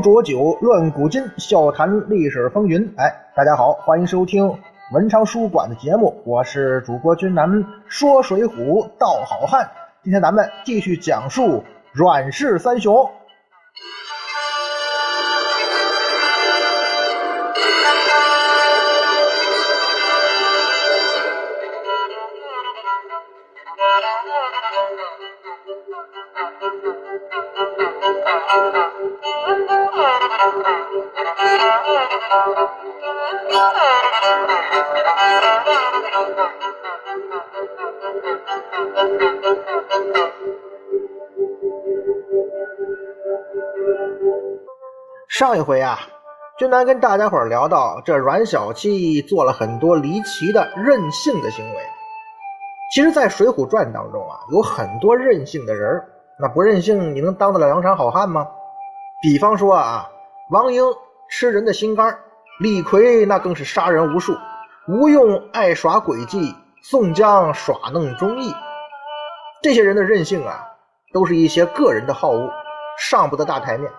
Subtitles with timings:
[0.00, 2.94] 浊酒论古今，笑谈历史风云。
[2.96, 4.58] 哎，大家好，欢迎收听
[4.92, 9.70] 文昌书馆的节目，我是主播君南，说水浒道好汉。
[10.02, 13.10] 今天咱们继续讲述阮氏三雄。
[45.28, 45.98] 上一回啊，
[46.56, 51.76] 君南跟大家伙聊到，这阮小七做了很多离奇的任性的行为。
[52.90, 56.02] 其实，在《水浒传》当中啊，有很多任性的人
[56.38, 58.48] 那不任性，你能当得了梁山好汉吗？
[59.20, 60.08] 比方说啊，
[60.50, 60.84] 王英
[61.28, 62.18] 吃人的心肝，
[62.58, 64.34] 李逵那更是杀人无数，
[64.88, 68.54] 吴用爱耍诡计，宋江耍弄忠义。
[69.62, 70.66] 这些人的任性啊，
[71.12, 72.50] 都是一些个人的好恶，
[72.98, 73.90] 上不得大台面。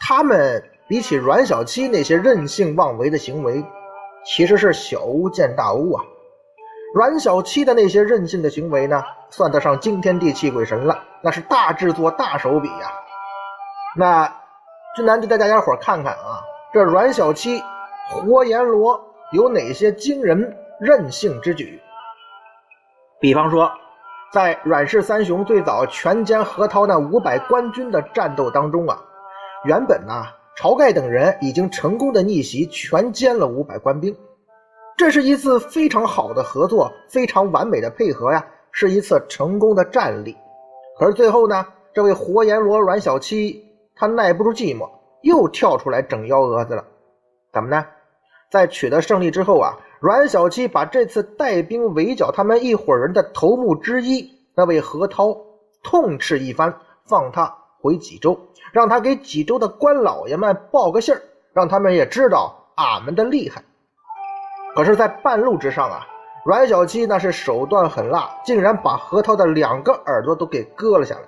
[0.00, 3.62] 他们比起阮小七那些任性妄为的行为，
[4.24, 6.02] 其实是小巫见大巫啊。
[6.94, 12.90] 阮小七的那些任性的行为呢，算得上惊天地泣鬼神了，那是大制作、大手笔呀。
[13.96, 14.32] 那
[14.96, 16.40] 俊南就带大家伙看看啊，
[16.74, 17.62] 这阮小七、
[18.10, 21.80] 活阎罗有哪些惊人任性之举？
[23.20, 23.70] 比方说，
[24.32, 29.00] 在阮氏三雄最早全歼何涛那五百官军的战斗当中啊。
[29.64, 30.24] 原本呢，
[30.60, 34.12] 晁盖等人已经成功的逆袭，全歼了五百官兵，
[34.96, 40.36] 这是一次非常好的合作，非常完美的配合呀，是一次成功的战例。
[40.98, 44.90] 可是最后呢，这位活阎罗阮小七他耐不住寂寞，
[45.24, 46.84] 又跳出来整幺蛾子了。
[47.52, 47.84] 怎么呢？
[48.50, 55.36] 在取得胜利之后啊，阮小七把这次带兵围剿他们一伙人的头目之一那位何涛
[55.82, 57.52] 痛斥一番，放他。
[57.80, 58.40] 回济州，
[58.72, 61.20] 让他给济州的官老爷们报个信儿，
[61.52, 63.62] 让他们也知道俺们的厉害。
[64.74, 66.06] 可是，在半路之上啊，
[66.46, 71.20] 阮小七那是手段狠辣，竟然把何涛的两个耳朵都给割了下来。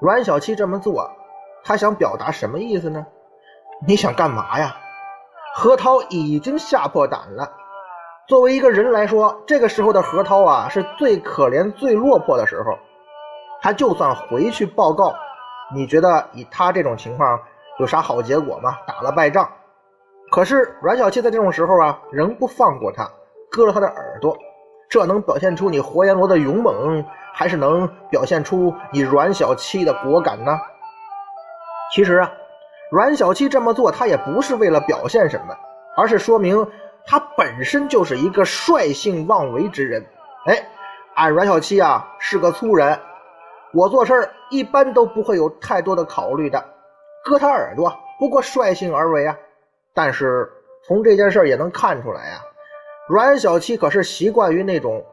[0.00, 1.06] 阮小七这么做，
[1.64, 3.06] 他想表达什么意思呢？
[3.86, 4.76] 你想干嘛呀？
[5.54, 7.50] 何涛已经吓破胆了。
[8.26, 12.78] 作为一个人来说，这个时候的何涛啊，是最可怜、最落魄的时候。
[13.60, 15.14] 他就算回去报告，
[15.74, 17.40] 你觉得以他这种情况
[17.78, 18.76] 有啥好结果吗？
[18.86, 19.48] 打了败仗。
[20.30, 23.08] 可是阮小七在这种时候啊，仍不放过他，
[23.50, 24.36] 割了他的耳朵。
[24.88, 30.58] 这能表现出你活阎罗的勇猛，还是能表现出你阮小七的果敢呢？
[31.94, 32.32] 其实啊，
[32.90, 35.56] 阮小七这么做，他也不是为了表现什么，
[35.96, 36.66] 而是说明
[37.06, 40.04] 他本身就是一个率性妄为之人。
[40.46, 40.66] 哎，
[41.14, 42.98] 俺阮小七啊，是个粗人。
[43.74, 46.64] 我做事儿一般都不会有太多的考虑的，
[47.24, 49.36] 割他耳朵不过率性而为啊。
[49.94, 50.48] 但是
[50.86, 52.40] 从这件事也能看出来啊，
[53.08, 55.04] 阮小七可是习惯于那种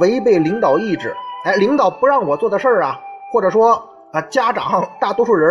[0.00, 3.00] 违背领导意志，哎，领导不让我做的事儿啊，
[3.32, 3.72] 或者说
[4.12, 5.50] 啊，家长大多数人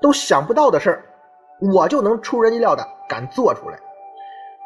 [0.00, 1.04] 都想不到的事儿，
[1.72, 3.78] 我就能出人意料的敢做出来。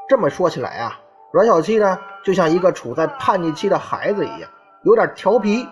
[0.08, 0.98] 这么说起来啊，
[1.32, 4.50] 阮小七呢，就像一个处在叛逆期的孩子一样，
[4.82, 5.66] 有点调皮。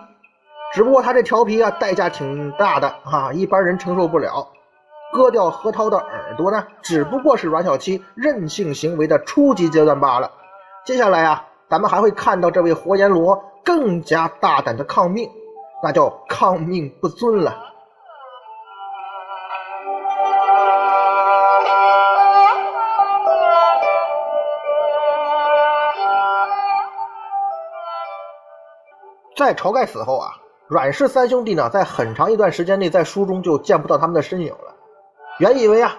[0.71, 4.47] 只不过他这调皮啊，代价挺大的啊，一般人承受不了。
[5.11, 10.31] 割掉何涛的耳朵呢，只不过是阮小七任性行为的初级阶段罢了。
[10.85, 15.29] 接下来啊，咱们还会看到这位活阎罗更加大胆的抗命，
[15.83, 17.68] 那叫抗命不尊了。
[29.39, 30.31] 在晁盖死后啊。
[30.67, 34.75] 阮氏三兄弟呢，在很长一段时间内，在书中就见不到他们的身影了。
[35.39, 35.97] 原以为啊，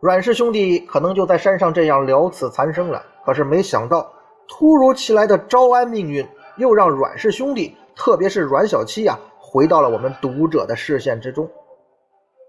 [0.00, 3.02] 阮氏兄弟可能就在山上这样了此残生了。
[3.24, 4.12] 可是没想到，
[4.46, 6.24] 突如其来的招安命运，
[6.56, 11.50] 又让阮氏兄弟，特别是阮小七啊，回到了我们读者的视线之中。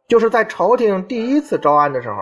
[0.08, 2.18] 就是在朝廷第一次招安的时候，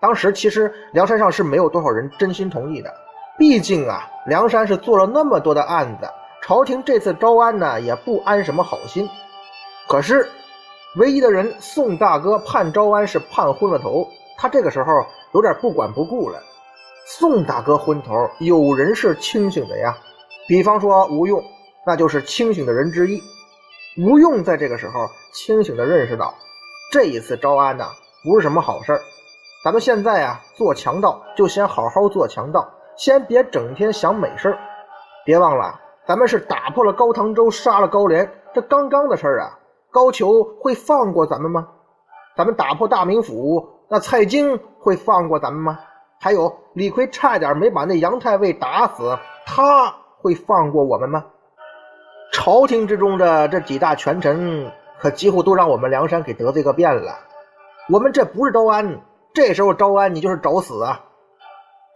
[0.00, 2.90] 当时其实梁山上是没有多少人真心同意的。
[3.36, 6.08] 毕竟啊，梁山是做了那么多的案子。
[6.46, 9.08] 朝廷这次招安呢，也不安什么好心。
[9.88, 10.28] 可是，
[10.96, 14.06] 唯一的人宋大哥判招安是判昏了头，
[14.36, 16.38] 他这个时候有点不管不顾了。
[17.06, 19.96] 宋大哥昏头，有人是清醒的呀。
[20.46, 21.42] 比方说吴用，
[21.86, 23.22] 那就是清醒的人之一。
[23.96, 26.34] 吴用在这个时候清醒的认识到，
[26.92, 27.88] 这一次招安呐，
[28.22, 29.00] 不是什么好事儿。
[29.64, 32.68] 咱们现在啊，做强盗就先好好做强盗，
[32.98, 34.58] 先别整天想美事儿。
[35.24, 39.58] 别忘了，咱们是打破了高唐州，杀了高廉，这刚刚的事儿啊。
[39.90, 41.68] 高俅会放过咱们吗？
[42.36, 45.78] 咱们打破大名府，那蔡京会放过咱们吗？
[46.20, 51.24] 还有李逵差点没把那杨太尉打死，他会放过我们吗？
[52.32, 57.14] 朝廷之中的这几大权臣，可几乎都让我们梁山给得罪个遍了。
[57.88, 59.00] 我们这不是招安，
[59.32, 61.00] 这时候招安你就是找死啊！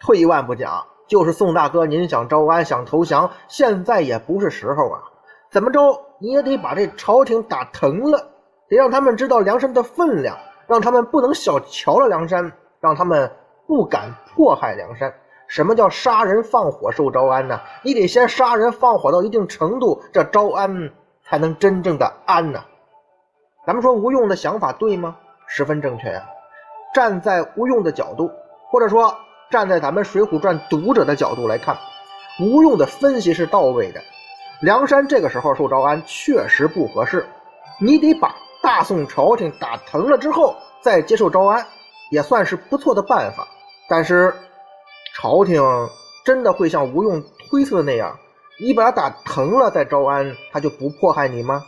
[0.00, 5.02] 退一万步讲，就是宋大哥您想招安想投降，现在也不是时候啊！
[5.50, 5.80] 怎么着
[6.18, 8.28] 你也得把这朝廷打疼了，
[8.68, 13.32] 得让他们知道梁山的分量，让他们不能小瞧了梁山，让他们
[13.66, 15.12] 不敢迫害梁山。
[15.46, 17.58] 什么叫杀人放火受招安呢？
[17.82, 20.90] 你得先杀人放火到一定程度，这招安
[21.24, 22.60] 才能真正的安呢。
[23.66, 25.16] 咱们说吴用的想法对吗？
[25.46, 26.22] 十分正确呀。
[26.92, 28.30] 站在吴用的角度，
[28.70, 29.16] 或者说
[29.50, 31.76] 站在咱们《水浒传》读者的角度来看，
[32.40, 34.00] 吴用的分析是到位的。
[34.60, 37.26] 梁山这个时候受招安确实不合适，
[37.80, 41.66] 你得把大宋朝廷打疼了之后再接受招安，
[42.10, 43.46] 也算是不错的办法。
[43.88, 44.34] 但是。
[45.20, 45.60] 朝廷
[46.24, 48.16] 真的会像吴用推测的那样，
[48.60, 51.64] 你把他打疼了再招安，他就不迫害你吗？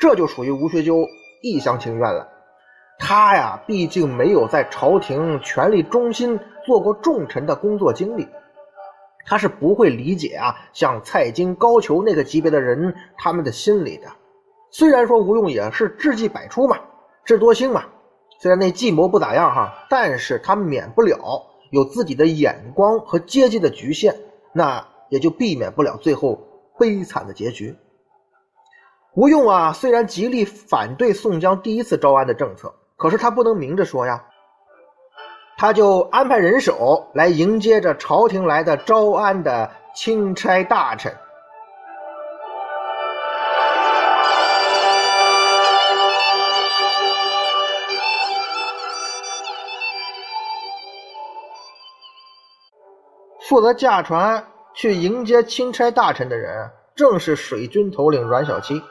[0.00, 1.06] 这就属于吴学究
[1.42, 2.26] 一厢情愿了。
[2.98, 8.28] 他呀，毕竟没有在朝廷权力中心做过重臣的工作经历，
[9.26, 14.08] 他是不会理解啊，像蔡京、高俅那个级别的人他们的心理的。
[14.70, 16.78] 虽然说吴用也是智计百出嘛，
[17.24, 17.84] 智多星嘛，
[18.40, 21.46] 虽然那计谋不咋样哈，但是他免不了。
[21.70, 24.14] 有自己的眼光和阶级的局限，
[24.52, 26.38] 那也就避免不了最后
[26.78, 27.74] 悲惨的结局。
[29.14, 34.26] 吴用啊，虽然极力反对宋江第一次招安的政策，可是他不能明着说呀，
[35.62, 41.14] 他就安排人手来迎接着朝廷来的招安的钦差大臣。
[53.48, 54.44] 负责驾船
[54.74, 58.82] 去迎接钦差大臣的人，正是水军头领阮小七。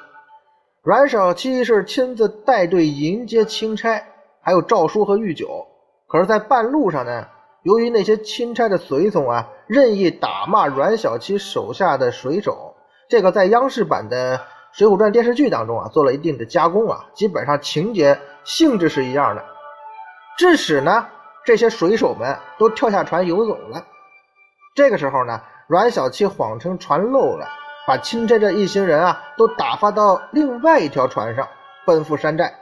[0.84, 4.02] 阮小七是亲自带队迎接钦差，
[4.40, 5.68] 还有赵叔和玉九。
[6.12, 7.26] 可是，在半路上呢，
[7.64, 12.76] 由于那些钦差的随从啊，任意打骂阮小七手下的水手，
[13.08, 14.38] 这个在央视版的
[14.74, 19.46] 《水浒传》电视剧当中啊，做了一定的加工啊，基本上情节性质是一样的，
[20.38, 21.08] 致使呢，
[21.46, 23.82] 这些水手们都跳下船游走了。
[24.76, 27.48] 这个时候呢，阮小七谎称船漏了，
[27.88, 31.48] 把钦差这一行人啊都打发到另外一条船上，
[31.86, 32.54] 奔赴山寨。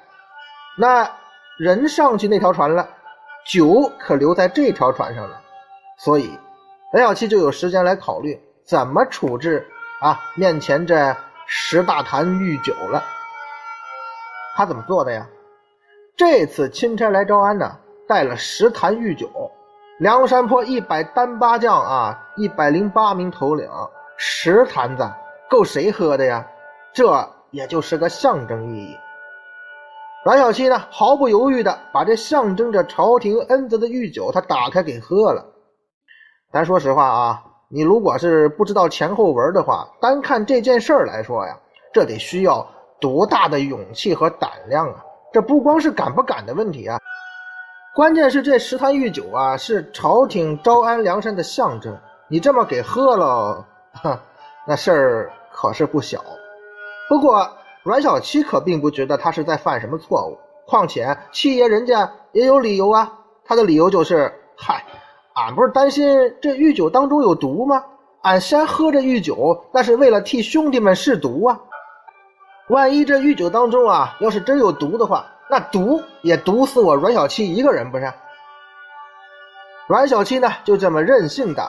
[0.78, 1.10] 那
[1.58, 2.88] 人上去那条船了，
[3.46, 5.42] 酒可留在这条船上了，
[5.98, 6.38] 所以
[6.94, 9.66] 阮小七就有时间来考虑怎么处置
[10.02, 11.16] 啊面前这
[11.48, 13.04] 十大坛御酒了。
[14.56, 15.26] 他怎么做的呀？
[16.18, 17.78] 这次钦差来招安呢，
[18.08, 19.30] 带了十坛御酒。
[20.00, 23.70] 梁山泊一百单八将啊，一百零八名头领，
[24.18, 25.10] 十坛子
[25.50, 26.46] 够谁喝的呀？
[26.94, 28.98] 这也就是个象征意义。
[30.26, 35.46] 阮小七呢，毫不犹豫的把这象征着朝廷恩泽的御酒，他打开给喝了。
[36.52, 41.58] 咱说实话啊，你如果是不知道前后文的话，单看这件事儿来说呀，
[41.94, 42.68] 这得需要
[43.00, 45.06] 多大的勇气和胆量啊！
[45.32, 47.00] 这不光是敢不敢的问题啊。
[47.96, 51.98] 关键是这十坛御酒啊，是朝廷招安梁山的象征。
[52.28, 54.20] 你这么给喝了，哼，
[54.68, 56.22] 那事儿可是不小。
[57.08, 57.50] 不过
[57.90, 60.38] 阮小七可并不觉得他是在犯什么错误。
[60.68, 63.12] 况且七爷人家也有理由啊。
[63.44, 64.86] 他的理由就是：嗨，
[65.34, 67.84] 俺不是担心这御酒当中有毒吗？
[68.22, 71.60] 俺先喝这御酒，那是为了替兄弟们试毒啊。
[72.68, 75.26] 万一这御酒当中啊，要是真有毒的话。
[75.50, 78.14] 那毒也毒死我阮小七一个人不是？
[79.88, 81.64] 阮小七呢，就这么任性的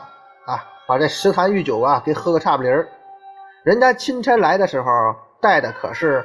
[0.45, 2.87] 啊，把这十坛御酒啊给喝个差不离儿。
[3.63, 4.91] 人家钦差来的时候
[5.41, 6.25] 带的可是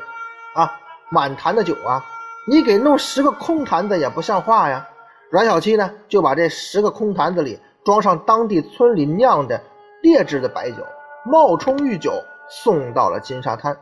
[0.53, 0.71] 啊
[1.09, 2.03] 满坛的酒啊，
[2.47, 4.87] 你给弄十个空坛子也不像话呀。
[5.31, 9.61] 阮小七呢，就把这十个空坛子里装上当地村里酿的
[10.01, 10.77] 劣质的白酒，
[11.25, 13.77] 冒充御酒送到了金沙滩。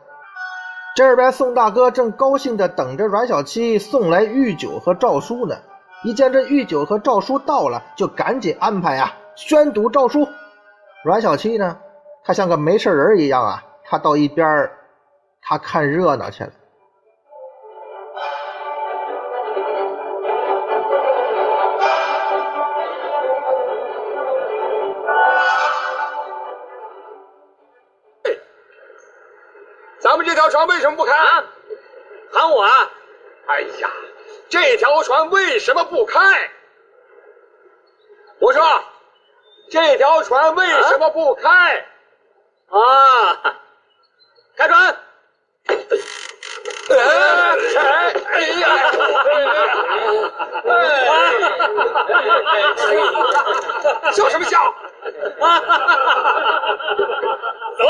[0.95, 5.57] 这边宋大哥正高兴地等着阮小七送来御酒和诏书呢，
[6.03, 10.27] 一见这御酒和诏书到了，就赶紧安排啊宣读诏书。
[11.03, 11.77] 阮小七呢，
[12.23, 14.69] 他像个没事人一样啊，他到一边
[15.45, 16.51] 他看热闹去了。
[29.99, 31.43] 咱们这条船为什么不开啊？
[32.31, 32.91] 喊我啊。
[33.47, 33.89] 哎呀，
[34.49, 36.19] 这条船为什么不开？
[38.39, 38.61] 我说
[39.69, 41.85] 这条船为什么不开？
[42.67, 43.59] 啊？
[44.57, 45.02] 开船。
[46.97, 47.01] 哎
[47.75, 48.67] 哎哎呀！
[54.11, 54.57] 笑什么笑？
[57.77, 57.83] 走！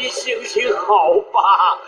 [0.00, 1.78] 你行行好吧！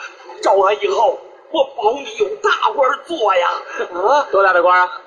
[0.42, 1.18] 招安以后，
[1.50, 3.48] 我保你有大官做呀！
[3.94, 5.00] 啊多大的官啊？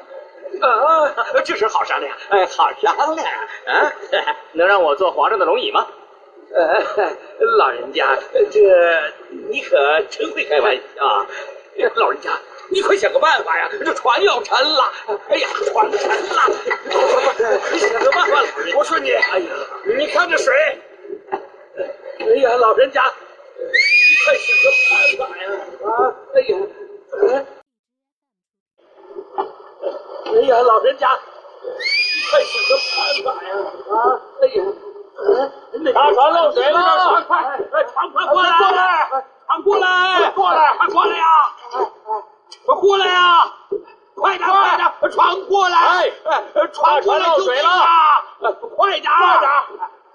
[0.59, 1.13] 啊，
[1.45, 3.27] 这事好商量，哎，好商量
[3.67, 3.93] 啊！
[4.53, 5.85] 能让我坐皇上的龙椅吗？
[6.55, 6.83] 呃，
[7.59, 8.17] 老人家，
[8.49, 8.59] 这
[9.51, 11.27] 你可真会开玩笑啊！
[11.97, 12.31] 老人家，
[12.69, 13.69] 你快想个办法呀！
[13.85, 14.91] 这船要沉了！
[15.29, 16.41] 哎呀，船沉了！
[17.71, 18.41] 你想个办法。
[18.75, 19.47] 我说你，哎呀，
[19.95, 20.51] 你看这水！
[22.19, 25.43] 哎呀，老人家，你快想个办法呀！
[25.85, 25.89] 啊，
[26.33, 26.51] 哎呀，
[27.13, 27.45] 哎，
[30.25, 31.07] 哎呀，老人家，
[31.61, 33.49] 你快想个办法呀！
[33.91, 33.93] 啊，
[34.41, 34.57] 哎呀。
[35.93, 36.77] 大船漏水了！
[36.79, 37.33] 船快，
[37.85, 38.49] 船快过来！
[38.59, 39.09] 过来！
[39.47, 40.31] 船过来！
[40.31, 40.75] 过来！
[40.77, 41.23] 快过来呀！
[42.65, 43.53] 快过来呀！
[44.15, 45.11] 快点，快点！
[45.11, 45.77] 船过来！
[46.25, 46.43] 哎，
[46.73, 47.69] 船过来漏水了！
[48.75, 49.11] 快点！
[49.11, 49.49] 快点！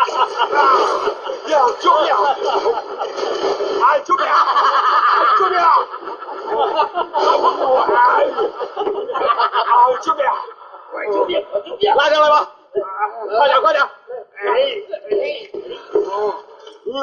[0.00, 0.04] 啊！
[1.80, 2.08] 救命！
[3.82, 3.84] 啊！
[4.04, 4.24] 救命！
[5.38, 5.54] 救命！
[10.00, 10.24] 救命！
[11.12, 11.30] 救命！
[11.96, 12.34] 拉上来吧，
[13.38, 13.82] 快点快点！
[13.84, 14.48] 哎
[15.10, 15.14] 哎！
[16.90, 16.98] 上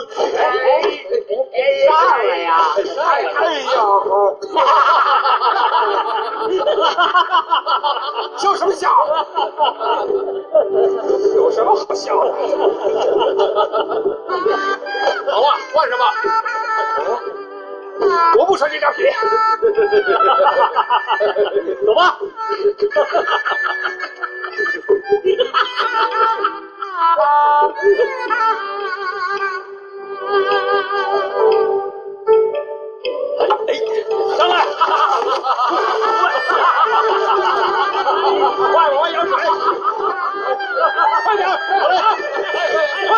[2.17, 2.51] 来呀！
[3.39, 3.41] 哎
[3.73, 3.75] 呦！
[8.37, 8.89] 笑什么笑？
[11.35, 12.31] 有什么好笑的？
[15.31, 16.03] 好啊，换什么？
[18.37, 19.03] 我不穿这张皮。
[21.85, 22.17] 走吧。
[33.67, 33.71] 哎
[34.35, 34.65] 上来！
[38.73, 39.31] 快我舀水！
[41.23, 41.41] 快点！
[41.49, 41.53] 好
[41.89, 41.93] 嘞！
[43.07, 43.11] 快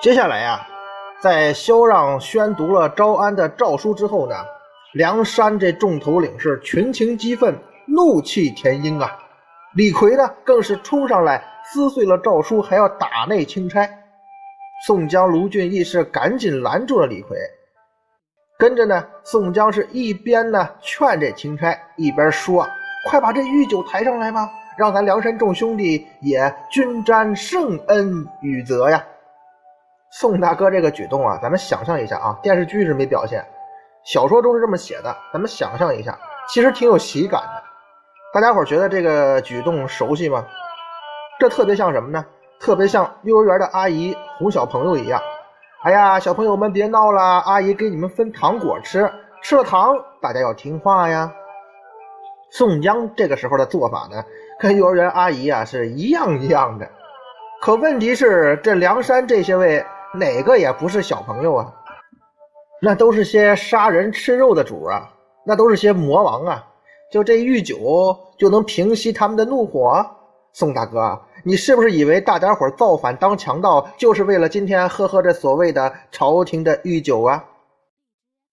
[0.00, 0.64] 接下来呀、
[1.20, 4.36] 在萧让宣读了招安的诏书之后呢，
[4.94, 9.18] 梁山这众头领是群情激愤，怒气填膺啊。
[9.74, 13.90] 李逵呢，更是冲上来撕碎了诏书，还要打内钦差。
[14.86, 17.36] 宋江、卢俊义是赶紧拦住了李逵，
[18.56, 22.64] 跟着呢，宋江是一边呢劝这钦差，一边说
[23.10, 29.04] ：“快把这御酒抬上来吧，让咱梁山众兄弟也均沾圣恩与泽呀。”
[30.10, 33.44] 宋大哥这个举动啊，咱们想象一下啊，电视剧是没表现，
[34.04, 36.18] 小说中是这么写的，咱们想象一下，
[36.48, 37.62] 其实挺有喜感的。
[38.32, 40.46] 大家伙觉得这个举动熟悉吗？
[41.38, 42.24] 这特别像什么呢？
[42.58, 45.20] 特别像幼儿园的阿姨哄小朋友一样。
[45.82, 51.32] 哎呀，小朋友们别闹了，阿姨给你们分糖果吃，吃了糖大家要听话呀。
[52.50, 54.24] 宋江这个时候的做法呢，
[54.58, 56.88] 跟幼儿园阿姨啊是一样一样的。
[57.60, 61.72] 可问题是，这梁山这些位哪个也不是小朋友啊，
[62.80, 65.10] 那都是些杀人吃肉的主啊，
[65.44, 66.64] 那都是些魔王啊。
[67.10, 70.04] 就这御酒就能平息他们的怒火？
[70.52, 77.44] 宋大哥，你是不是以为大家伙造反当强盗就是为了今天喝喝这所谓的朝廷的御酒啊？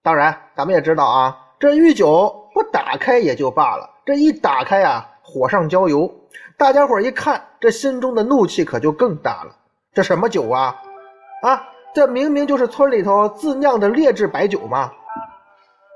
[0.03, 6.13] 当然，咱们也知道啊，这御酒不打开也就罢了，这一打开啊，火上浇油。
[6.57, 9.55] 大家伙一看，这心中的怒气可就更大了。
[9.93, 10.81] 这什么酒啊？
[11.45, 14.91] 啊，这明明就是村里头自酿的劣质白酒嘛，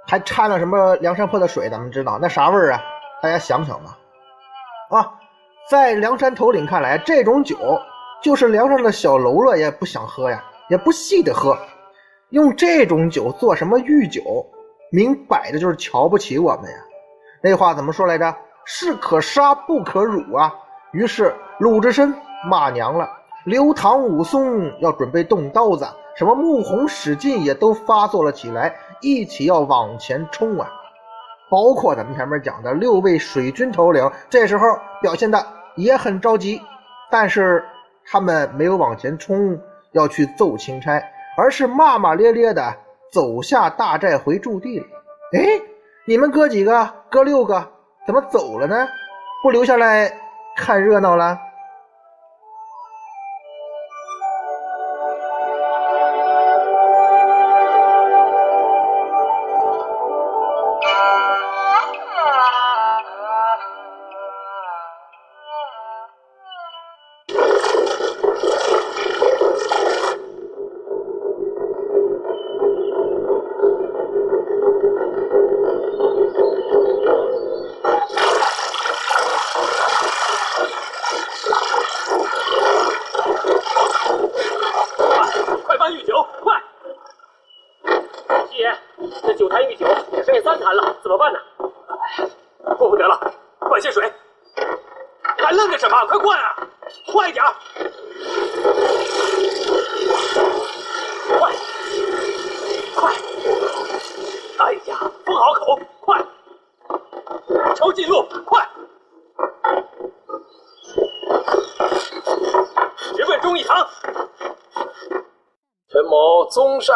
[0.07, 1.67] 还掺了什么梁山泊的水？
[1.71, 2.79] 咱们知道那啥味儿啊？
[3.19, 3.97] 大家想想吧。
[4.91, 5.11] 啊，
[5.67, 7.57] 在梁山头领看来，这种酒
[8.21, 11.57] 就是梁上的小喽啰也不想喝呀，也不稀得喝。
[12.29, 14.45] 用这种酒做什么御酒，
[14.91, 16.77] 明摆着就是瞧不起我们呀。
[17.41, 18.35] 那话怎么说来着？
[18.65, 20.53] 士可杀不可辱啊！
[20.91, 22.13] 于是鲁智深
[22.47, 23.09] 骂娘了，
[23.49, 25.83] 刘唐、武松要准备动刀子，
[26.15, 30.69] 什么穆弘、史进也都发作了起来，一起要往前冲啊！
[31.49, 34.67] 包括咱们前面讲的六位水军头领，这时候
[35.01, 35.43] 表现的
[35.75, 36.61] 也很着急，
[37.09, 37.65] 但是
[38.05, 39.59] 他们没有往前冲，
[39.93, 41.01] 要去揍钦差，
[41.35, 42.71] 而是骂骂咧咧的
[43.11, 44.85] 走下大寨回驻地了。
[45.33, 45.59] 哎，
[46.05, 47.67] 你们哥几个，哥六个。
[48.05, 48.87] 怎么走了呢？
[49.41, 50.11] 不留下来
[50.55, 51.35] 看热闹了？
[88.49, 88.75] 七爷
[89.21, 91.39] 这九坛御酒只剩下三坛了怎么办呢？
[92.77, 94.11] 过不得了灌些水。
[95.37, 96.05] 还愣着什么？
[96.07, 96.55] 快灌啊
[97.11, 97.45] 快点
[101.37, 101.53] 快
[102.95, 103.13] 快
[104.57, 106.25] 哎呀封好口快
[107.75, 108.67] 抄近路快
[113.15, 113.87] 直奔忠义堂。
[115.91, 116.95] 陈某宗善。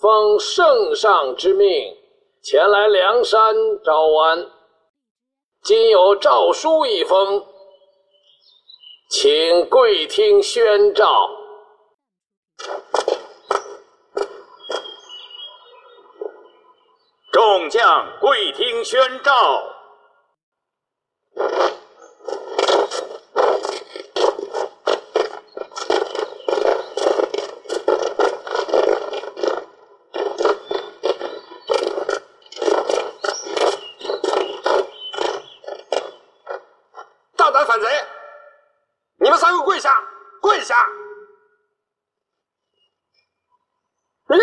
[0.00, 1.96] 奉圣上之命
[2.40, 3.52] 前来梁山
[3.84, 4.48] 招安，
[5.62, 7.44] 今有诏书一封，
[9.10, 11.28] 请贵听宣召。
[17.32, 19.74] 众将跪听宣召。
[37.36, 37.86] 大胆反贼！
[39.20, 39.90] 你们三个跪下，
[40.42, 40.74] 跪下！
[44.26, 44.36] 哎，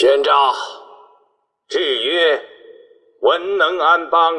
[0.00, 0.30] 宣诏，
[1.66, 2.40] 制曰：
[3.20, 4.32] 文能安邦，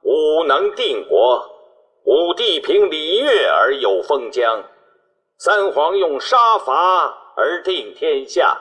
[0.00, 1.46] 武能定国。
[2.04, 4.64] 武帝凭礼乐而有封疆，
[5.36, 7.04] 三皇用杀伐
[7.36, 8.58] 而定天下。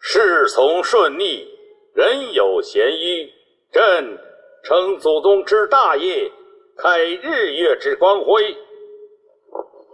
[0.00, 1.46] 事从顺逆，
[1.94, 3.32] 人有咸虞。
[3.70, 4.18] 朕
[4.64, 6.28] 承祖宗之大业，
[6.76, 8.52] 开日月之光辉，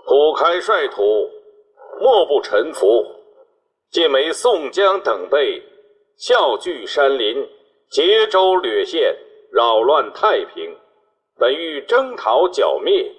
[0.07, 1.31] 普开率土，
[2.01, 3.05] 莫不臣服。
[3.91, 5.63] 尽为宋江等辈
[6.17, 7.49] 笑聚山林，
[7.91, 9.17] 劫州掠县，
[9.51, 10.77] 扰乱太平。
[11.37, 13.13] 本欲征讨剿灭，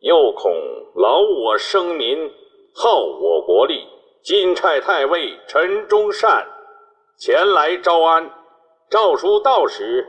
[0.00, 0.50] 又恐
[0.94, 2.30] 劳我生民，
[2.74, 3.86] 耗我国力。
[4.22, 6.48] 今差太尉陈忠善
[7.18, 8.30] 前来招安。
[8.88, 10.08] 诏书到时，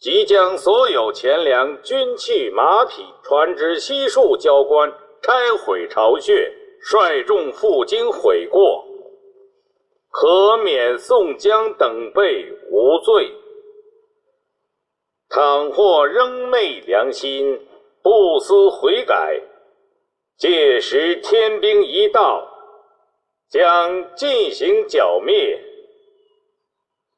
[0.00, 8.86] 即将所有钱粮、军器、马匹、船只悉数交官，拆毁巢穴，率众赴京悔过。
[10.12, 13.34] 可免宋江等辈无罪。
[15.30, 17.66] 倘或仍昧良心，
[18.02, 19.40] 不思悔改，
[20.36, 22.46] 届时天兵一到，
[23.48, 25.58] 将进行剿灭，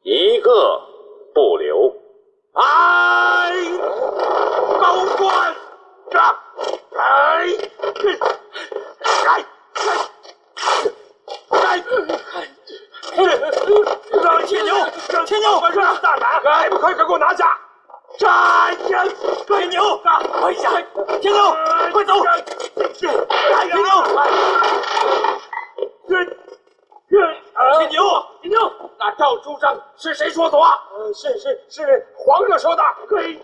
[0.04, 0.80] 一个
[1.34, 1.92] 不留。
[2.52, 3.52] 哎，
[4.80, 5.56] 高官，
[6.08, 6.18] 这，
[6.96, 7.48] 哎，
[9.26, 9.44] 哎，
[11.50, 11.84] 哎，
[12.34, 12.53] 哎，
[14.22, 14.74] 让铁牛，
[15.10, 15.60] 让铁牛，
[16.02, 17.56] 大胆，还不快快给我拿下！
[18.18, 19.08] 战人，
[19.46, 20.00] 铁牛，
[20.40, 20.70] 快下！
[21.20, 21.56] 铁牛，
[21.92, 22.14] 快走！
[22.94, 23.14] 铁牛，
[27.08, 27.18] 铁
[27.78, 28.02] 铁牛，
[28.42, 28.58] 铁牛，
[28.98, 30.76] 那赵书上是谁说的话？
[31.14, 32.82] 是是是皇上说的。
[33.08, 33.38] 嘿，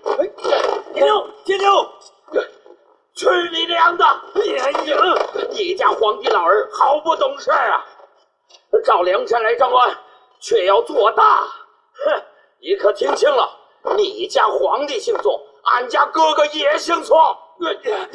[0.93, 1.87] 铁牛，铁牛，
[3.15, 4.05] 去你娘的！
[5.51, 7.85] 你家皇帝老儿好不懂事啊！
[8.79, 9.99] 赵梁山来招安，
[10.41, 11.43] 却要做大。
[11.43, 12.23] 哼，
[12.61, 13.59] 你可听清了？
[13.97, 17.17] 你家皇帝姓宋，俺家哥哥也姓宋。
[17.83, 18.09] 铁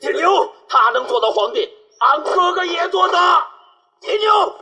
[0.00, 3.18] 铁牛，他能做到皇帝，俺哥哥也做得。
[4.00, 4.54] 铁牛，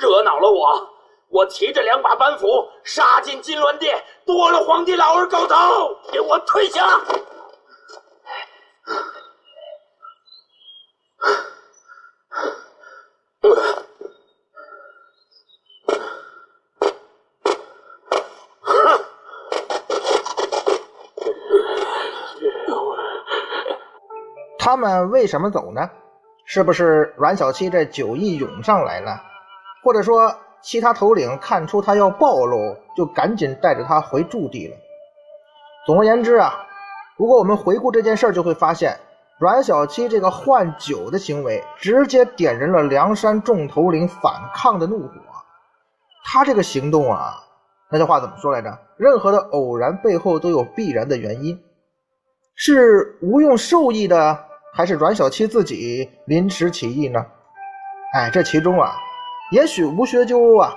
[0.00, 0.90] 惹恼了我，
[1.28, 7.00] 我提着两把板斧杀进金銮殿，剁了皇帝老儿狗头，给我退下！
[24.78, 25.90] 他们为什么走呢？
[26.44, 29.20] 是不是阮小七这酒意涌上来了？
[29.82, 34.76] 或者说其他头领看出他要暴露，就赶紧带着他回驻地了？
[35.84, 36.64] 总而言之啊，
[37.16, 38.96] 如果我们回顾这件事就会发现
[39.40, 45.12] 阮小七这个换酒的行为，直接点燃了梁山众头领反抗的怒火。
[46.24, 47.34] 他这个行动啊，
[47.90, 48.78] 那句话怎么说来着？
[48.96, 51.60] 任何的偶然背后都有必然的原因，
[52.54, 54.44] 是吴用授意的。
[54.78, 57.18] 还是阮小七自己临时起意呢？
[58.14, 58.94] 哎，这其中啊，
[59.50, 60.72] 也许吴学究啊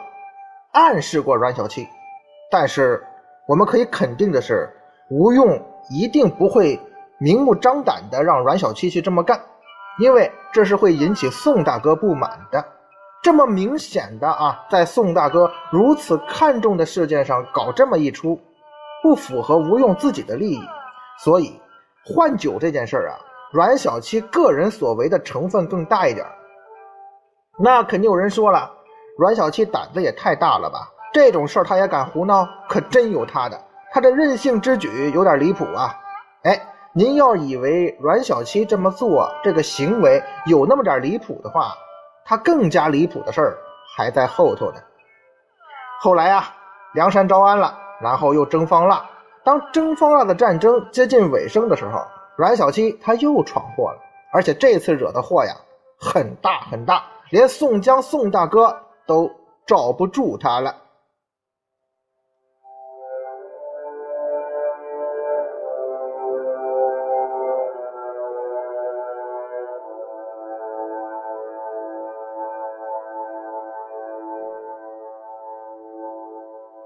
[0.72, 1.88] 暗示过阮小七，
[2.50, 3.06] 但是
[3.48, 4.68] 我们可以肯定的是，
[5.12, 6.80] 吴用一定不会
[7.20, 9.40] 明目张胆的让阮小七去这么干，
[10.00, 12.66] 因为这是会引起宋大哥不满的。
[13.22, 18.42] 这么明显的啊，在宋大哥如此看重的事件上搞这么一出，
[19.04, 20.60] 不符合吴用自己的利益，
[21.20, 21.62] 所以。
[22.04, 23.14] 换酒这件事儿啊，
[23.52, 26.26] 阮小七个人所为的成分更大一点。
[27.60, 28.72] 那肯定有人说了，
[29.18, 30.90] 阮小七胆子也太大了吧？
[31.14, 32.48] 这种事儿他也敢胡闹？
[32.70, 33.62] 可真有他的，
[33.92, 35.94] 他这任性之举有点离谱啊！
[36.44, 36.60] 哎，
[36.94, 41.74] 您要以为阮小七这么做这个行为有那么点离谱的话，
[42.24, 43.58] 他更加离谱的事儿
[43.98, 44.80] 还在后头呢。
[46.00, 46.46] 后来啊，
[46.94, 49.06] 梁山招安了，然后又征方腊。
[49.44, 52.00] 当征方腊的战争接近尾声的时候，
[52.42, 54.00] 阮小七他又闯祸了，
[54.34, 55.54] 而且这次惹的祸呀
[56.00, 58.76] 很大很大，连宋江宋大哥
[59.06, 59.30] 都
[59.68, 60.76] 罩不住他了。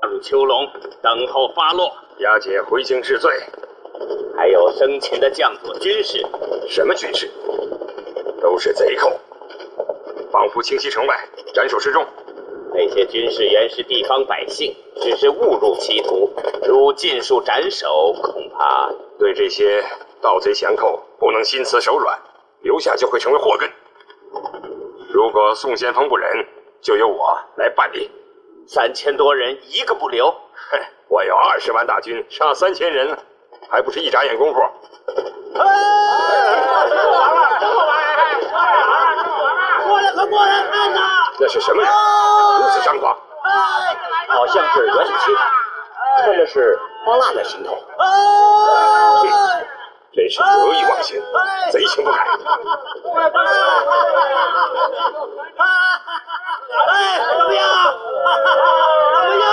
[0.01, 0.65] 入秋龙，
[1.01, 1.89] 等候发落。
[2.19, 3.31] 押解回京治罪。
[4.35, 6.25] 还有生前的将佐军士，
[6.67, 7.29] 什么军士？
[8.41, 9.11] 都是贼寇，
[10.31, 11.17] 仿佛清溪城外，
[11.53, 12.05] 斩首示众。
[12.73, 16.29] 那些军士原是地方百姓，只是误入歧途，
[16.67, 19.81] 如尽数斩首，恐怕对这些
[20.21, 22.19] 盗贼降寇不能心慈手软，
[22.61, 23.69] 留下就会成为祸根。
[25.09, 26.29] 如果宋先锋不仁，
[26.81, 28.11] 就由我来办理。
[28.67, 30.29] 三千多人，一个不留。
[30.29, 33.17] 哼，我有二十万大军，杀三千人，
[33.69, 34.59] 还不是一眨眼功夫？
[39.85, 40.99] 过来，快过来看呐！
[41.39, 41.91] 那是什么人？
[41.91, 43.15] 如此张狂！
[44.29, 45.31] 好像是阮小七，
[46.23, 47.77] 穿的是方腊的行头。
[50.13, 51.21] 真是得意忘形，
[51.71, 52.17] 贼心不改。
[56.87, 57.63] 哎，怎么样？
[59.13, 59.45] 怎么样？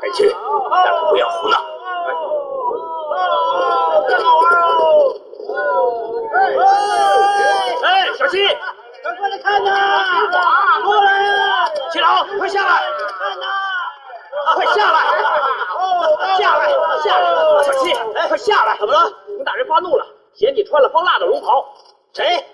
[0.00, 0.34] 快去，
[0.70, 1.56] 但可不要胡闹。
[4.08, 5.14] 真好玩哦！
[7.84, 9.70] 哎，小七，快过来看呐！
[10.84, 11.68] 过来呀！
[11.92, 12.82] 七老，快下来！
[13.18, 13.46] 看呐！
[14.54, 14.98] 快下来！
[16.38, 16.70] 下来！
[17.02, 17.62] 下来！
[17.62, 18.78] 小七，哎，快下来！
[18.78, 19.12] 怎么了？
[19.26, 21.66] 洪大人发怒了，嫌你穿了方腊的龙袍。
[22.14, 22.44] 谁？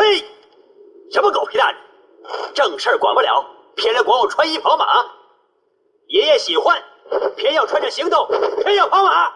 [0.00, 0.24] 嘿，
[1.12, 1.76] 什么狗屁大人！
[2.54, 3.44] 正事儿管不了，
[3.76, 4.86] 偏来管我穿衣跑马。
[6.08, 6.82] 爷爷喜欢，
[7.36, 8.26] 偏要穿着行头，
[8.64, 9.28] 偏要跑马。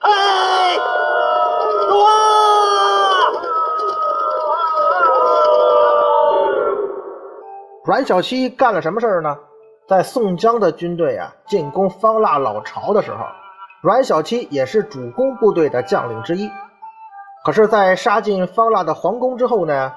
[0.00, 0.78] 嘿，
[1.90, 2.12] 走啊！
[7.84, 9.36] 阮小七干了什么事儿呢？
[9.86, 13.18] 在宋江的军队啊进攻方腊老巢的时候，
[13.82, 16.50] 阮小七也是主攻部队的将领之一。
[17.42, 19.92] 可是，在杀进方腊的皇宫之后呢，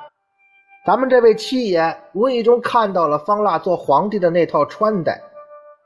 [0.85, 5.21] 咱们这位七爷无意中看到了方腊做皇帝的那套穿戴，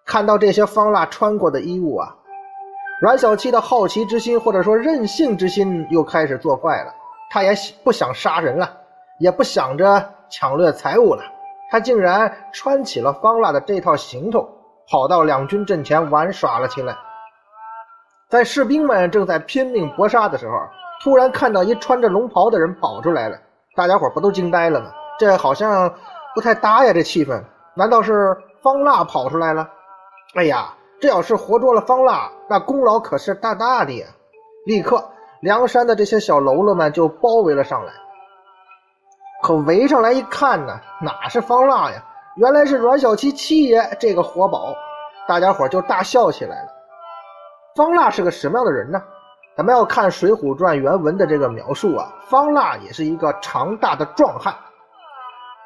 [0.06, 2.16] 看到这些方腊穿过的衣物啊，
[3.02, 6.94] 阮小七的好奇之心或者说任性之心又开始作怪了。
[7.30, 7.52] 他也
[7.84, 8.78] 不想杀人了，
[9.20, 11.24] 也不想着抢掠财物了。
[11.70, 14.48] 他竟然穿起了方腊的这套行头，
[14.90, 16.96] 跑到两军阵前玩耍了起来。
[18.30, 20.56] 在士兵们正在拼命搏杀的时候，
[21.04, 23.38] 突然看到一穿着龙袍的人跑出来了，
[23.76, 24.92] 大家伙不都惊呆了吗？
[25.20, 25.94] 这好像
[26.36, 27.42] 不太搭呀，这气氛。
[27.76, 29.68] 难道是方腊跑出来了？
[30.36, 34.06] 哎呀，这要是活捉了方腊，那功劳可是大大的呀！
[34.66, 35.04] 立刻，
[35.42, 37.94] 梁山的这些小喽啰们就包围了上来。
[39.44, 42.04] 可围上来一看呢，哪是方腊呀？
[42.36, 44.74] 原来是阮小七七爷这个活宝，
[45.28, 46.70] 大家伙就大笑起来了。
[47.76, 49.02] 方腊是个什么样的人呢？
[49.58, 54.56] 咱们要看《水浒传》原文的这个描述啊，方腊也是一个长大的壮汉，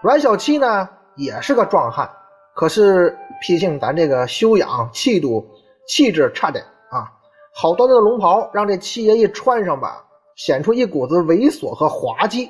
[0.01, 2.09] 阮小七呢也是个壮汉，
[2.55, 5.45] 可是毕竟咱这个修养、气度、
[5.89, 7.11] 气质差点啊。
[7.53, 10.01] 好端端的龙袍让这七爷一穿上吧，
[10.37, 12.49] 显出一股子猥琐和滑稽。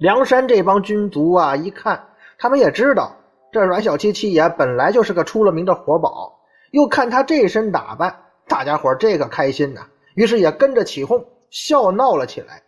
[0.00, 1.98] 梁山这帮军卒啊，一看，
[2.38, 3.10] 他们也知道
[3.50, 6.30] 这阮小七七爷本来就是个出了名的活宝，
[6.72, 8.14] 又看他这身打扮，
[8.46, 9.80] 大家伙这个开心呐，
[10.16, 12.62] 于是也跟着起哄，笑闹了起来。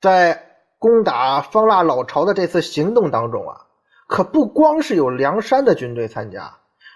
[0.00, 0.42] 在
[0.78, 3.60] 攻打方腊老巢的这次行动当中啊，
[4.08, 6.50] 可不光是有梁山的军队参加，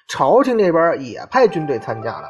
[0.08, 2.28] 朝廷那边也派军队参加了。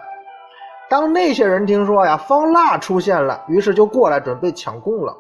[0.89, 5.17] 当那些人听说呀，方腊出现了，于是就过来准备抢功劳。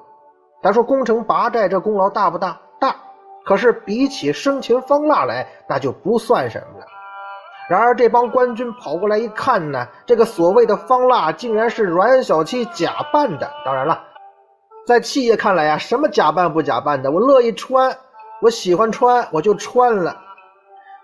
[0.62, 2.60] 咱说攻城拔寨这功劳大不大？
[2.80, 2.96] 大。
[3.44, 6.86] 可是比起生擒方腊来，那就不算什么了。
[7.70, 13.48] 然而这帮官军跑过来一看呢，这个所谓的方腊竟然是阮小七假扮的。
[13.64, 14.02] 当然了，
[14.84, 17.96] 在七爷看来呀，什么假扮不假扮的，我乐意穿。
[18.42, 20.16] 我喜欢穿我就穿了。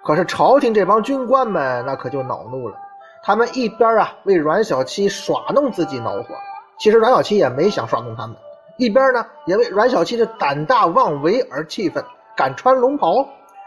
[0.04, 2.76] 可是朝廷这帮军官们那可就恼怒了，
[3.22, 6.34] 他们一边啊为阮小七耍弄自己恼火，
[6.78, 8.34] 其实阮小七也没想耍弄他们，
[8.76, 12.02] 一边呢也为阮小七的胆大妄为而气愤，
[12.36, 13.24] 敢穿龙袍。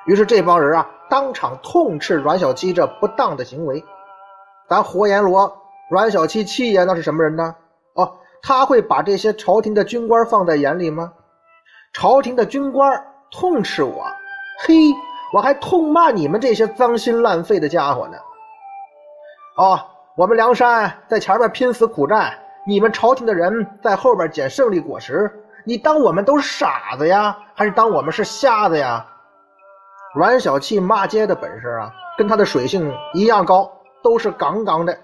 [0.09, 3.85] 于是这帮人啊当场痛斥阮小七这不当的行为。
[4.67, 5.55] 咱活阎罗
[5.91, 7.55] 阮小七七爷那是什么人呢？
[7.93, 11.13] 哦，他会把这些朝廷的军官放在眼里吗？
[11.93, 14.03] 朝廷的军官痛斥我，
[14.65, 14.73] 嘿。
[15.31, 18.17] 我还痛骂你们这些脏心烂肺的家伙呢！
[19.57, 19.79] 哦，
[20.15, 22.33] 我们梁山在前面拼死苦战，
[22.65, 25.31] 你们朝廷的人在后边捡胜利果实。
[25.65, 29.05] 你当我们都是傻子呀，还是当我们是瞎子呀？
[30.15, 34.97] 阮小七骂街的本事啊，跟他的水性一样高，都是杠杠的。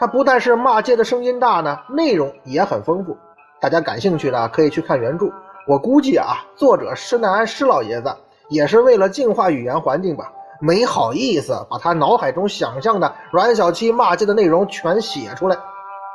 [0.00, 3.16] 他不但是骂街的声音大呢，内容也很丰富。
[3.60, 5.26] 大家感兴趣的可以去看原著。
[5.68, 8.14] 我估计啊，作者施耐庵施老爷子。
[8.48, 15.56] 也是为了净化语言环境吧，没好意思把他脑海中想象的阮小七骂街的内容全写出来，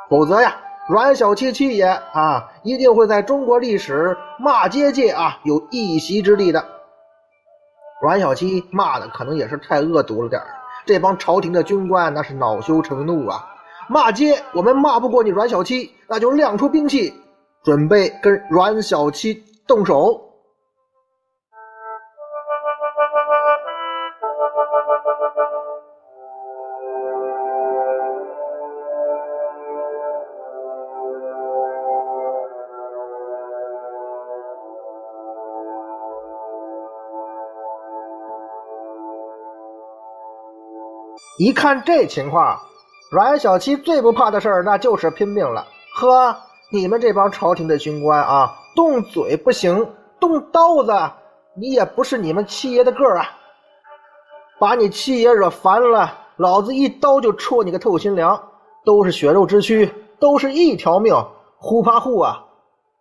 [0.08, 0.56] 否则呀，
[0.88, 6.64] 阮小七七爷啊，一定会在中国历史骂街界啊有一席之地的。
[8.00, 10.40] 阮小七骂的可能也是太恶毒了点
[10.86, 13.44] 这帮朝廷的军官那是恼羞成怒啊，
[13.88, 17.12] 骂街我们骂不过你阮小七，那就亮出兵器，
[17.64, 20.27] 准备跟阮小七动手。
[41.38, 42.58] 一看这情况，
[43.12, 45.64] 阮小七最不怕的事儿那就是拼命了。
[45.94, 46.36] 呵，
[46.72, 50.92] 你们这帮朝廷的军官啊，动嘴不行，动刀子
[51.54, 53.30] 你也不是你们七爷的个儿啊！
[54.58, 58.42] 把你七爷惹烦了，老子一刀就戳你个透心凉！
[58.84, 61.14] 都是血肉之躯，都是一条命，
[61.56, 62.44] 呼怕呼啊！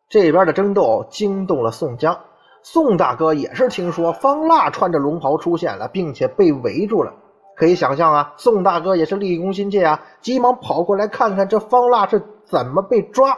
[0.09, 2.15] 这边的争斗惊动了宋江，
[2.61, 7.11] 宋大哥也是听说方腊穿着龙袍出现了，并且被围住了。
[7.57, 13.35] 可以想象啊，宋大哥也是立功心切啊，急忙跑过来看看这方腊是怎么被抓。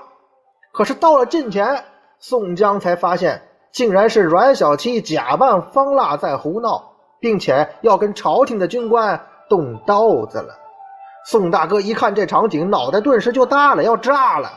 [0.73, 1.86] 可是到了近前，
[2.19, 10.53] 宋江才发现，竟然是阮小七假扮方腊在胡闹，并且要跟朝廷的军官动刀子了。
[11.25, 14.51] 宋大哥一看这场景，脑袋顿时就大了，要炸了！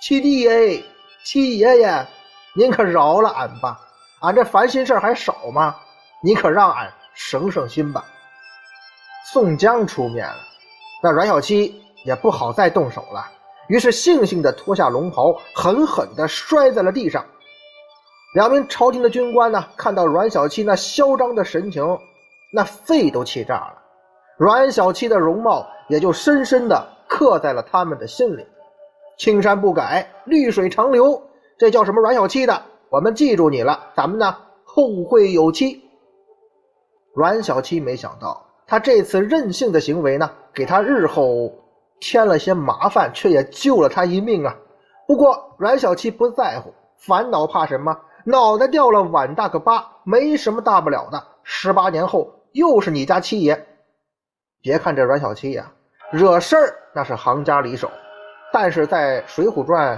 [0.00, 0.80] 七弟哎，
[1.24, 2.06] 七爷爷，
[2.54, 3.80] 您可饶了俺吧，
[4.20, 5.74] 俺这烦心事还少吗？
[6.22, 8.04] 你可让俺省省心吧。
[9.32, 10.36] 宋江出面了，
[11.02, 13.26] 那阮小七也不好再动手了，
[13.68, 17.22] 于是悻悻地脱下龙袍，狠狠地摔在了地上。
[18.34, 21.84] 两名朝廷的军官呢，看到阮小七那嚣张的神情，
[22.52, 23.74] 那肺都气炸了。
[24.38, 28.46] 阮小七的容貌也就深深地刻在了他们的心里。
[29.18, 31.22] 青山不改，绿水长流，
[31.58, 32.62] 这叫什么阮小七的？
[32.88, 35.82] 我们记住你了，咱们呢后会有期。
[37.14, 38.47] 阮小七没想到。
[38.68, 41.50] 他这次任性的行为呢，给他日后
[42.00, 44.54] 添了些麻烦，却也救了他一命啊。
[45.06, 47.98] 不过阮小七不在乎，烦恼怕什么？
[48.24, 51.24] 脑袋掉了碗大个疤，没什么大不了的。
[51.42, 53.66] 十八年后又是你家七爷。
[54.60, 55.72] 别看这阮小七呀，
[56.10, 57.90] 惹事儿那是行家里手，
[58.52, 59.96] 但是在《水浒传》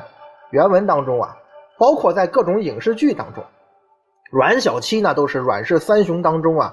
[0.51, 1.37] 原文当中啊，
[1.77, 3.43] 包括在各种影视剧当中，
[4.31, 6.73] 阮小七那都是阮氏三雄当中啊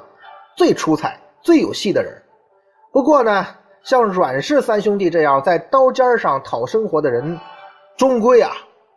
[0.55, 1.19] 最出彩。
[1.47, 2.21] 最有戏的人，
[2.91, 3.47] 不过呢，
[3.81, 7.39] 像阮氏三兄弟这样在刀尖上讨生活的人，
[7.95, 8.51] 终归啊，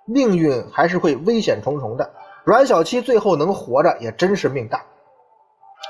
[0.05, 2.11] 命运还是会危险重重的。
[2.43, 4.85] 阮小七最后能活着，也真是命大。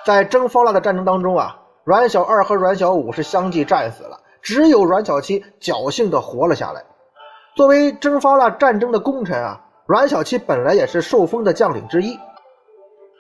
[0.05, 6.85] 在征方腊的战争当中啊，阮小二和阮小五是相继战死了，只有阮小七侥幸的活了下来。
[7.57, 12.21] 作为征方腊战争的功臣啊，阮小七本来也是受封的将领之一，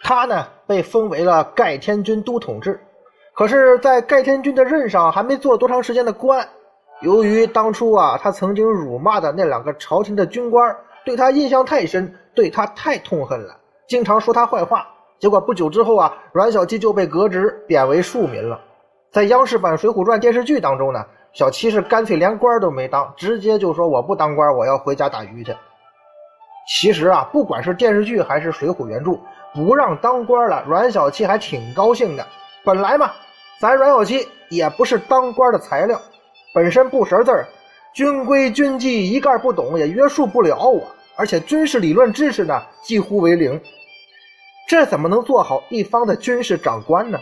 [0.03, 2.79] 他呢被封为了盖天军都统制。
[3.41, 6.47] 可是，在盖天军的任上还没做多长时间的官，
[7.01, 10.77] 由于当初啊，他曾经辱骂的那两个朝廷的军官，
[11.07, 13.57] 对他印象太深，对他太痛恨了，
[13.89, 14.87] 经常说他坏话。
[15.19, 18.61] 结果不久之后啊，阮小七就被革职，贬为庶民了。
[19.11, 25.57] 在央视版《水浒传》电视剧当中呢，小七是干脆连官都没当，直接就说我不当官，我要回家打鱼去。
[26.69, 29.19] 其实啊，不管是电视剧还是《水浒》原著，
[29.55, 32.27] 不让当官了，阮小七还挺高兴的。
[32.67, 33.11] 本来嘛。
[33.61, 36.01] 咱阮小七也不是当官的材料，
[36.55, 37.47] 本身不识字儿，
[37.93, 40.83] 军规军纪一概不懂，也约束不了我。
[41.15, 43.61] 而且军事理论知识呢，几乎为零。
[44.67, 47.19] 这怎么能做好一方的军事长官呢？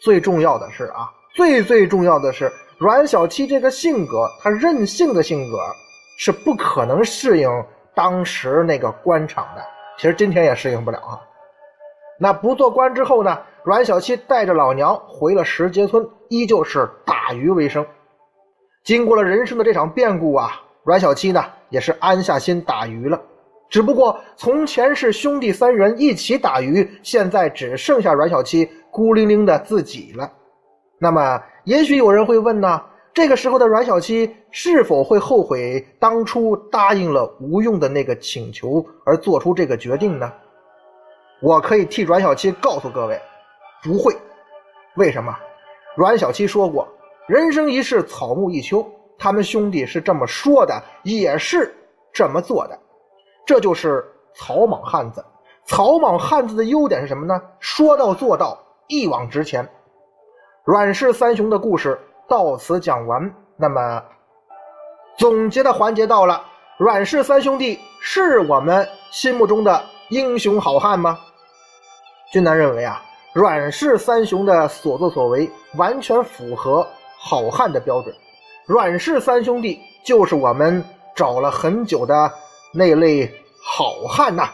[0.00, 5.58] 最重要的是啊，最最重要的是阮小七这个性格，他任性的性格
[6.16, 7.50] 是不可能适应
[7.92, 9.64] 当时那个官场的。
[9.98, 11.18] 其实今天也适应不了啊。
[12.20, 17.86] 那不做官之后呢，阮小七带着老娘回了石碣村，依旧是打鱼为生。
[18.82, 23.20] 经过了人生的这场变故啊，阮小七呢也是安下心打鱼了。
[23.70, 30.30] 只不过从前是兄弟三人一起打鱼，现在只剩下阮小七孤零零的自己了。
[30.98, 32.82] 那么，也许有人会问呢？
[33.14, 40.32] 这个时候的阮小七是否会后悔当初答应了吴用的那个请求而做出这个决定呢？
[41.40, 43.20] 我可以替阮小七告诉各位，
[43.82, 44.16] 不会。
[44.96, 45.34] 为什么？
[45.96, 46.88] 阮小七说过
[47.28, 48.86] ：“人生一世，草木一秋。”
[49.18, 51.72] 他们兄弟是这么说的，也是
[52.12, 52.78] 这么做的。
[53.46, 54.04] 这就是
[54.34, 55.24] 草莽汉子。
[55.64, 57.40] 草莽汉子的优点是什么呢？
[57.60, 58.58] 说到做到，
[58.88, 59.68] 一往直前。
[60.64, 63.32] 阮氏三雄的故事到此讲完。
[63.56, 64.02] 那么，
[65.16, 66.44] 总结的环节到了。
[66.78, 71.16] 阮氏三兄弟是我们心目中的英雄好汉吗？
[72.32, 73.00] 君南认为啊，
[73.32, 76.86] 阮氏三雄的所作所为完全符合
[77.18, 78.14] 好汉的标准。
[78.66, 82.32] 阮氏三兄弟就是我们找了很久的。
[82.74, 83.30] 那类
[83.62, 84.48] 好汉呐！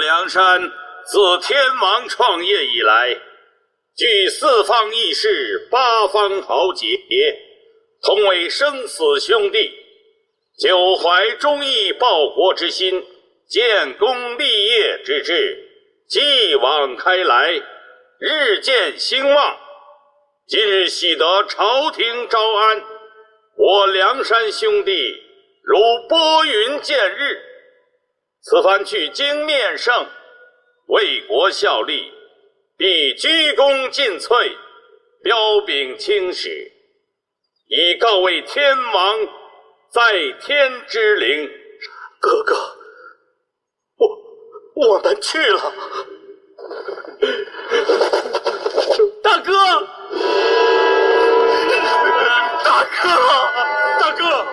[0.00, 0.72] 梁山
[1.04, 3.18] 自天王创业以来。
[3.96, 6.86] 聚四方义士、八方豪杰，
[8.00, 9.72] 同为生死兄弟，
[10.56, 13.04] 久怀忠义报国之心，
[13.48, 15.68] 建功立业之志，
[16.08, 17.60] 继往开来，
[18.20, 19.58] 日渐兴旺。
[20.46, 22.84] 今日喜得朝廷招安，
[23.56, 25.20] 我梁山兄弟
[25.64, 25.76] 如
[26.08, 27.42] 拨云见日。
[28.40, 30.06] 此番去京面圣，
[30.86, 32.12] 为国效力。
[32.76, 34.56] 必鞠躬尽瘁，
[35.24, 36.70] 彪炳青史，
[37.66, 39.18] 以告慰天王
[39.90, 41.50] 在天之灵。
[42.20, 42.54] 哥哥，
[43.96, 44.08] 我
[44.76, 45.72] 我们去了。
[49.24, 49.52] 大哥，
[52.64, 53.08] 大哥，
[53.98, 54.46] 大哥。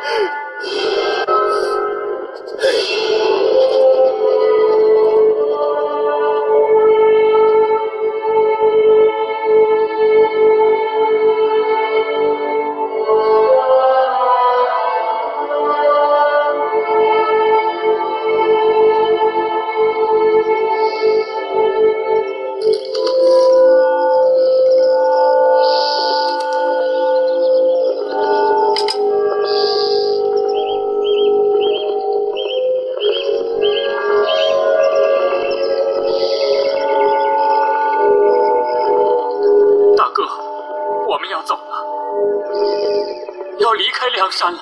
[44.36, 44.59] 删了，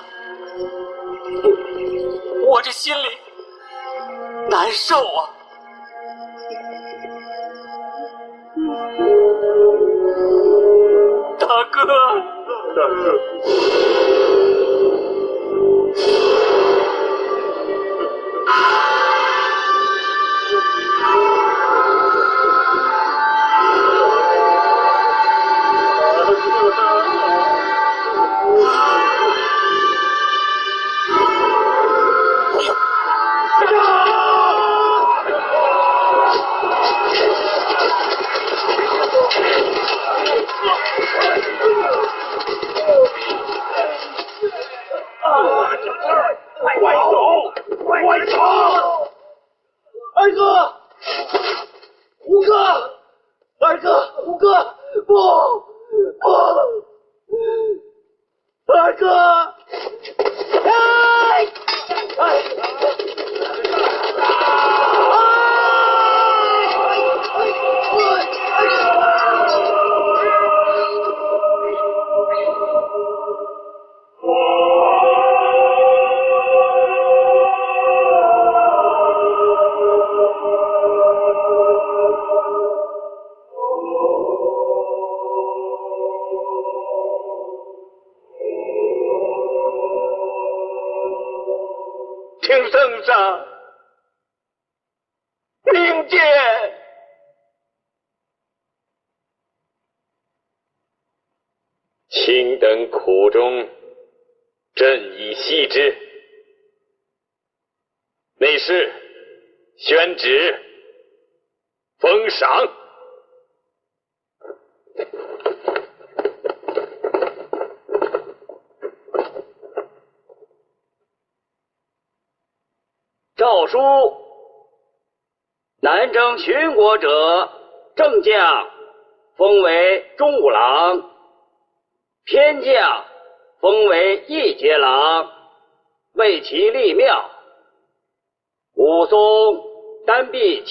[2.46, 3.08] 我这心里
[4.48, 5.30] 难受啊！
[11.40, 11.86] 大哥，
[12.76, 13.33] 大哥。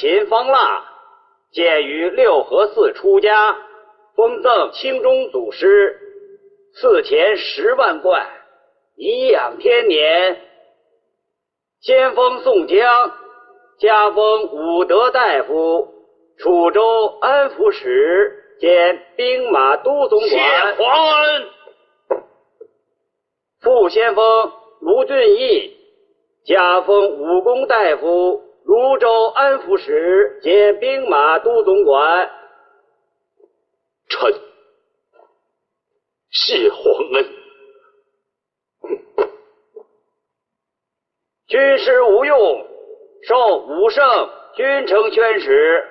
[0.03, 0.83] 秦方腊，
[1.53, 3.57] 建于六合寺出家，
[4.17, 5.97] 封赠清中祖师，
[6.75, 8.27] 赐钱十万贯，
[8.97, 10.41] 颐养天年。
[11.83, 13.13] 先锋宋江，
[13.79, 15.87] 加封武德大夫、
[16.37, 20.31] 楚州安抚使兼兵马都总管。
[20.31, 21.49] 谢皇恩。
[23.61, 25.77] 副先锋卢俊义。
[26.45, 28.43] 加封武功大夫、
[28.73, 32.31] 泸州安抚使兼兵马都总管。
[34.09, 34.33] 臣
[36.31, 37.27] 谢皇恩。
[41.49, 42.67] 军师吴用
[43.29, 45.87] 受武圣军城宣使。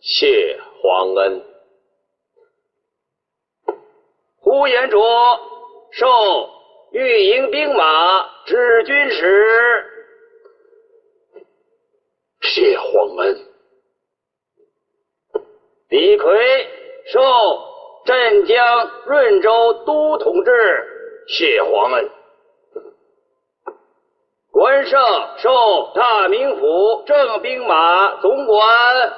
[0.00, 1.44] 谢皇恩。
[4.40, 5.00] 呼延灼
[5.92, 6.58] 受。
[6.90, 9.84] 御营兵马指军使，
[12.48, 13.46] 谢皇恩。
[15.88, 16.66] 李逵
[17.12, 17.20] 受
[18.04, 22.10] 镇江润州都统制，谢皇恩。
[24.50, 25.00] 关胜
[25.38, 29.12] 受大名府正兵马总管，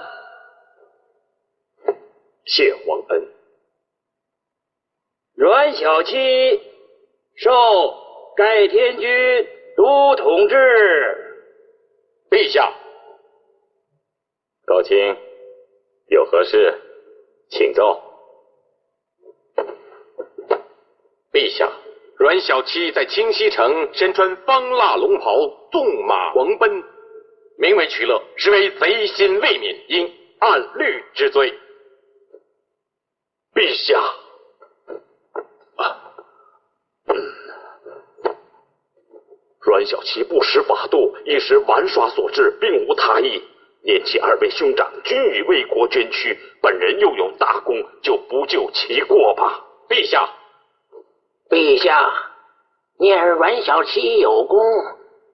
[2.47, 3.28] 谢皇恩。
[5.35, 6.61] 阮小七。
[7.37, 7.51] 受
[8.37, 10.55] 盖天军都统制，
[12.28, 12.70] 陛下。
[14.71, 15.16] 高卿
[16.07, 16.81] 有何事，
[17.49, 18.01] 请奏。
[21.33, 21.68] 陛下，
[22.16, 25.35] 阮小七在清溪城身穿方腊龙袍，
[25.73, 26.85] 纵马狂奔，
[27.59, 31.53] 名为取乐，实为贼心未泯，应按律治罪。
[33.53, 34.01] 陛下。
[39.62, 43.43] 阮小七不识法度，一时玩耍所致，并无他意。
[43.83, 49.64] 念其二位兄长均已为国捐躯，本人又有大功，就不救其过吧。
[49.89, 50.28] 陛下，
[51.49, 52.12] 陛下，
[52.99, 54.61] 念阮小七有功，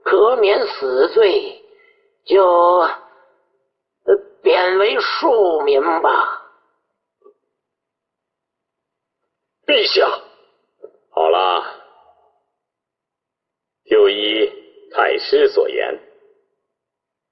[0.05, 1.63] 可免死罪，
[2.25, 2.89] 就
[4.43, 6.43] 贬为庶民吧。
[9.67, 10.09] 陛下，
[11.11, 11.83] 好了。
[13.89, 14.51] 就依
[14.91, 16.01] 太师所言，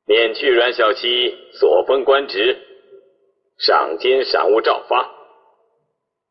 [0.07, 2.61] 免去阮小七所封官职，
[3.57, 5.11] 赏金赏物照发，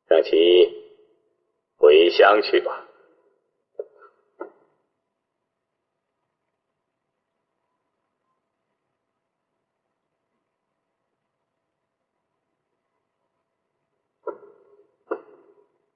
[0.08, 0.70] 让其
[1.78, 2.88] 回乡去吧。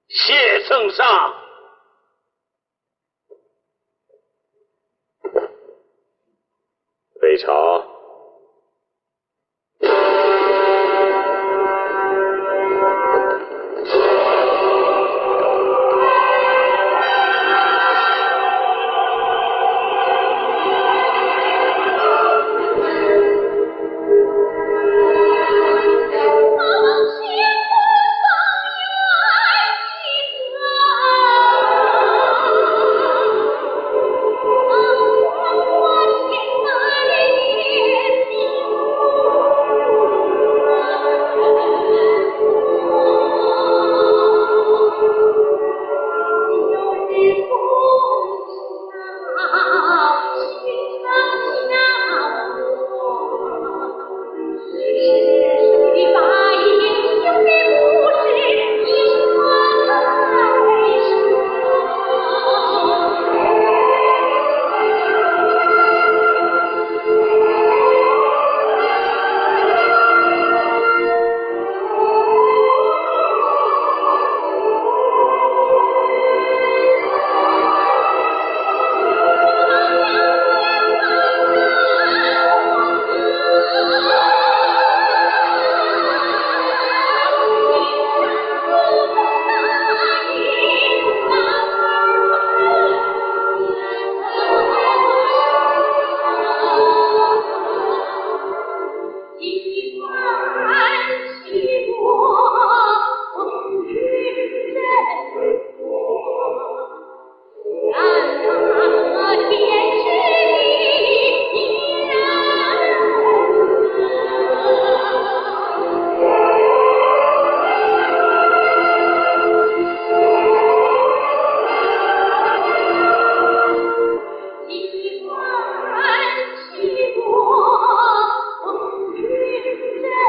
[0.08, 1.47] 谢圣上。
[7.38, 7.97] 北朝